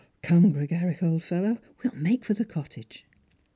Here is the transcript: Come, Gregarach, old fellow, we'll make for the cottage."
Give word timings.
Come, 0.23 0.51
Gregarach, 0.51 1.03
old 1.03 1.21
fellow, 1.21 1.59
we'll 1.83 1.93
make 1.95 2.25
for 2.25 2.33
the 2.33 2.43
cottage." 2.43 3.05